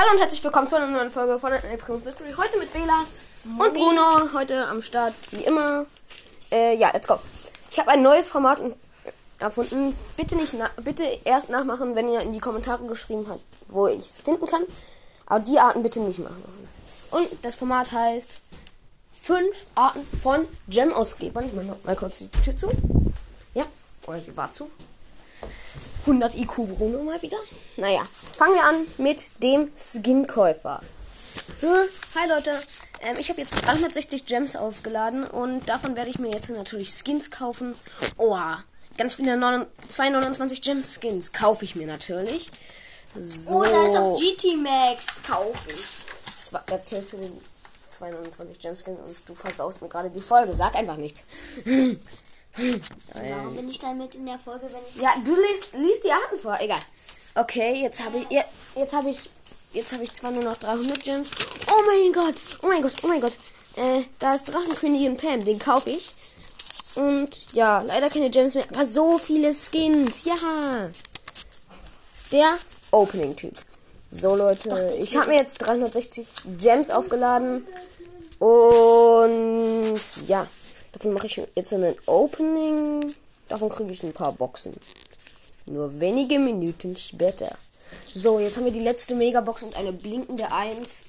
[0.00, 2.32] Hallo und herzlich willkommen zu einer neuen Folge von El Primo Mystery.
[2.34, 3.04] Heute mit Bela
[3.44, 4.32] und Bruno.
[4.32, 5.84] Heute am Start, wie immer.
[6.50, 7.18] Äh, ja, let's go.
[7.70, 8.62] Ich habe ein neues Format
[9.38, 9.94] erfunden.
[10.16, 14.22] Bitte nicht, bitte erst nachmachen, wenn ihr in die Kommentare geschrieben habt, wo ich es
[14.22, 14.62] finden kann.
[15.26, 16.44] Aber die Arten bitte nicht machen.
[17.10, 18.40] Und das Format heißt
[19.12, 21.44] fünf Arten von Gem-Ausgebern.
[21.44, 22.70] Ich mache mal kurz die Tür zu.
[23.52, 23.66] Ja,
[24.06, 24.70] oder sie war zu.
[26.00, 27.38] 100 IQ Bruno mal wieder.
[27.76, 28.02] Naja,
[28.36, 30.80] fangen wir an mit dem Skin-Käufer.
[31.62, 32.60] Hi Leute,
[33.02, 37.30] ähm, ich habe jetzt 360 Gems aufgeladen und davon werde ich mir jetzt natürlich Skins
[37.30, 37.74] kaufen.
[38.16, 38.36] Oh,
[38.96, 39.38] ganz viele
[39.88, 42.50] 229 Gem Skins kaufe ich mir natürlich.
[43.18, 43.56] So.
[43.56, 46.06] Oh, da ist auch GT Max, kaufe ich.
[46.38, 47.32] Das, war, da zählt zu den
[47.90, 50.54] 229 Gem Skins und du versaust mir gerade die Folge.
[50.54, 51.24] Sag einfach nichts.
[52.56, 55.02] Warum bin ich dann mit in der Folge, wenn ich.
[55.02, 56.58] Ja, du liest, liest die Arten vor.
[56.60, 56.80] Egal.
[57.34, 58.26] Okay, jetzt habe ich.
[58.74, 59.30] Jetzt, habe ich.
[59.72, 61.30] Jetzt habe ich zwar nur noch 300 Gems.
[61.68, 62.34] Oh mein Gott!
[62.62, 62.92] Oh mein Gott!
[63.02, 63.36] Oh mein Gott!
[63.76, 65.44] Äh, da ist Drachenkönigin Pam.
[65.44, 66.10] Den kaufe ich.
[66.96, 68.64] Und ja, leider keine Gems mehr.
[68.74, 70.24] Aber so viele Skins.
[70.24, 70.90] Ja!
[72.32, 72.56] Der
[72.90, 73.54] Opening-Typ.
[74.10, 74.96] So, Leute.
[74.98, 76.26] Ich habe mir jetzt 360
[76.58, 77.64] Gems aufgeladen.
[78.40, 80.48] Und ja.
[80.92, 83.14] Davon mache ich jetzt ein Opening.
[83.48, 84.74] Davon kriege ich ein paar Boxen.
[85.66, 87.56] Nur wenige Minuten später.
[88.12, 91.02] So, jetzt haben wir die letzte Megabox und eine blinkende 1.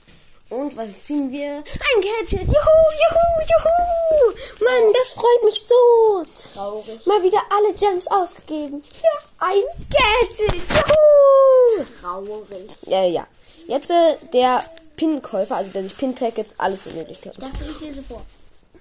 [0.49, 1.57] Und was ziehen wir?
[1.57, 2.41] Ein Gadget!
[2.41, 4.65] Juhu, juhu, juhu!
[4.65, 6.25] Mann, das freut mich so!
[6.53, 7.05] Traurig.
[7.05, 8.83] Mal wieder alle Gems ausgegeben.
[8.83, 10.61] Für ein Gadget!
[10.69, 11.85] Juhu!
[12.01, 12.69] Traurig.
[12.81, 13.27] Ja, ja.
[13.67, 14.65] Jetzt äh, der
[14.97, 17.33] Pin-Käufer, also der sich Pin-Packets, alles in Möglichkeit.
[17.33, 18.21] Ich dachte, ich lese vor.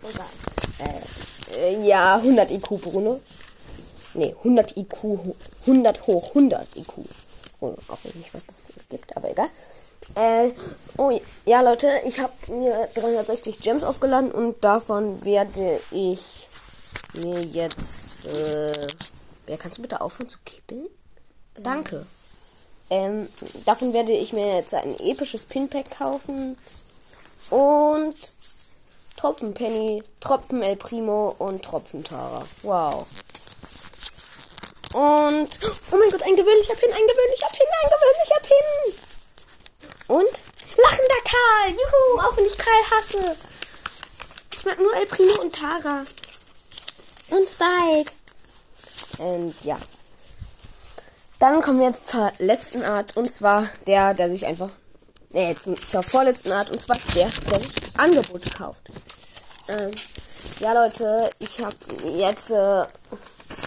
[0.02, 0.26] Egal.
[0.80, 3.20] Äh, äh, ja, 100 IQ, Bruno.
[4.14, 5.34] Ne, 100 IQ,
[5.66, 6.92] 100 hoch, 100 IQ.
[7.60, 9.48] Oh, auch nicht, was das gibt, aber egal.
[10.14, 10.52] Äh,
[10.96, 16.48] oh, ja, Leute, ich habe mir 360 Gems aufgeladen und davon werde ich
[17.14, 18.26] mir jetzt.
[18.26, 18.86] Äh,
[19.46, 20.86] wer kannst du bitte aufhören zu kippeln?
[21.54, 22.06] Danke.
[22.88, 23.28] Ähm,
[23.66, 26.56] davon werde ich mir jetzt ein episches Pinpack kaufen
[27.50, 28.14] und
[29.20, 32.42] Tropfen Penny, Tropfen El Primo und Tropfen Tara.
[32.62, 33.06] Wow.
[34.94, 35.58] Und,
[35.90, 38.96] oh mein Gott, ein gewöhnlicher Pin, ein gewöhnlicher Pin, ein gewöhnlicher Pin.
[40.08, 40.40] Und
[40.82, 43.36] lachender Karl, juhu, auch wenn ich Karl hasse.
[44.56, 46.04] Ich mag nur El Primo und Tara.
[47.28, 48.12] Und Spike.
[49.18, 49.78] Und ja.
[51.40, 53.18] Dann kommen wir jetzt zur letzten Art.
[53.18, 54.70] Und zwar der, der sich einfach.
[55.28, 56.70] Nee, zum, zur vorletzten Art.
[56.70, 58.82] Und zwar der, der sich Angebote kauft.
[59.68, 59.90] Ähm,
[60.60, 61.76] ja, Leute, ich habe
[62.16, 62.86] jetzt äh,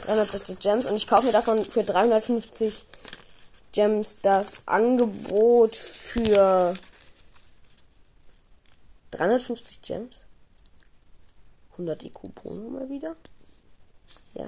[0.06, 2.86] 360 Gems und ich kaufe mir davon für 350
[3.74, 6.74] Gems das Angebot für
[9.12, 10.26] 350 Gems.
[11.74, 13.16] 100 IQ Bruno mal wieder.
[14.34, 14.48] Ja.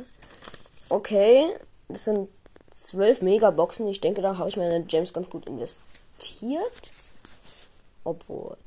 [0.90, 1.48] Okay,
[1.88, 2.30] das sind
[2.74, 3.88] 12 Megaboxen.
[3.88, 6.92] Ich denke, da habe ich meine Gems ganz gut investiert.
[8.04, 8.58] Obwohl.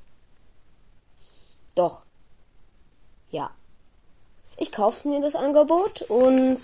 [1.78, 2.00] Doch.
[3.30, 3.52] Ja.
[4.56, 6.60] Ich kaufe mir das Angebot und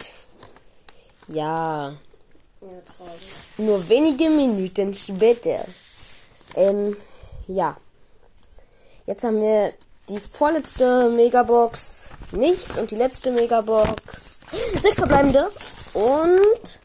[1.28, 1.94] ja.
[3.56, 5.66] Nur wenige Minuten später.
[6.56, 6.96] Ähm,
[7.46, 7.76] ja.
[9.06, 9.72] Jetzt haben wir
[10.08, 14.40] die vorletzte Megabox nicht und die letzte Megabox.
[14.82, 15.48] Sechs verbleibende.
[15.92, 16.80] Und.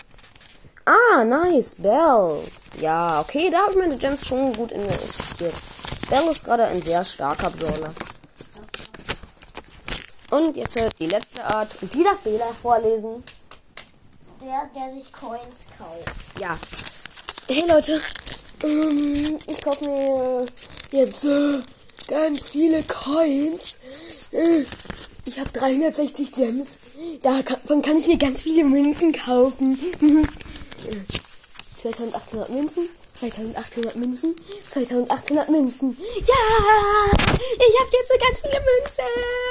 [0.85, 1.77] Ah, nice.
[1.79, 2.43] Bell.
[2.79, 5.55] Ja, okay, da habe ich meine Gems schon gut investiert.
[6.11, 7.91] Bell ist gerade ein sehr starker Brawler.
[10.29, 11.75] Und jetzt die letzte Art.
[11.81, 13.23] Und die darf Bela vorlesen.
[14.41, 16.39] Der, der sich Coins kauft.
[16.39, 16.57] Ja.
[17.47, 17.99] Hey Leute,
[18.63, 20.45] ähm, ich kaufe mir
[20.91, 21.59] jetzt äh,
[22.07, 23.77] ganz viele Coins.
[24.31, 24.65] Äh,
[25.25, 26.77] ich habe 360 Gems.
[27.21, 29.79] Davon kann ich mir ganz viele Münzen kaufen.
[31.79, 34.35] 2800 Münzen, 2800 Münzen,
[34.69, 35.97] 2800 Münzen.
[35.99, 37.15] Ja!
[37.37, 39.48] Ich habe jetzt ganz viele Münzen!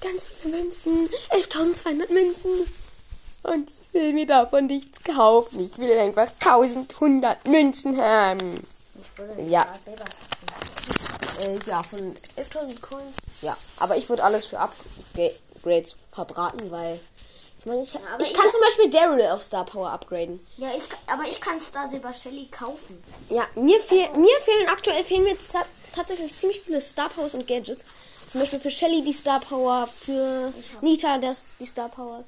[0.00, 1.08] Ganz viele Münzen.
[1.30, 2.50] 11.200 Münzen.
[3.42, 5.60] Und ich will mir davon nichts kaufen.
[5.60, 8.66] Ich will einfach 1100 Münzen haben.
[9.46, 9.66] Ja.
[11.40, 13.16] Äh, ja, von 11.000 Coins.
[13.42, 16.98] Ja, aber ich würde alles für Upgrades verbraten, weil
[17.58, 20.44] ich meine, ich, ja, ich kann ich zum Beispiel Daryl auf Star Power upgraden.
[20.56, 23.02] Ja, ich, aber ich kann Star Silver Shelly kaufen.
[23.28, 25.36] Ja, mir, fehl, mir fehlen aktuell fehlen mir
[25.94, 27.84] tatsächlich ziemlich viele Star Powers und Gadgets.
[28.26, 32.24] Zum Beispiel für Shelly die Star Power, für Nita das, die Star Power.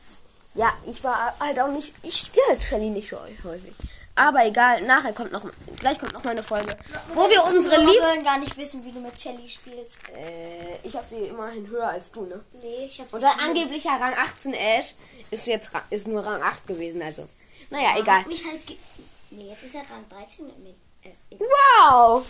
[0.55, 1.93] Ja, ich war halt auch nicht.
[2.03, 3.75] Ich spiele halt Shelly nicht so häufig.
[4.19, 6.77] Aber egal, nachher kommt noch gleich kommt noch mal eine Folge,
[7.15, 8.03] wo wir unsere Wir Lieb...
[8.03, 10.01] wollen gar nicht wissen, wie du mit Shelly spielst.
[10.09, 12.45] Äh, ich habe sie immerhin höher als du, ne?
[12.61, 14.97] Nee, ich hab's Unser angeblicher Rang 18 Ash
[15.31, 17.29] ist jetzt ist nur Rang 8 gewesen, also.
[17.71, 18.25] Naja, egal.
[18.27, 18.77] Mich halt ge
[19.31, 20.75] nee, jetzt ist er dran 13 mit.
[21.05, 21.39] Äh.
[21.39, 22.25] Wow!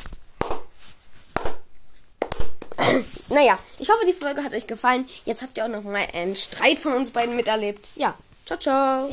[3.39, 5.07] Naja, ich hoffe, die Folge hat euch gefallen.
[5.25, 7.87] Jetzt habt ihr auch noch mal einen Streit von uns beiden miterlebt.
[7.95, 8.15] Ja,
[8.45, 9.09] ciao, ciao.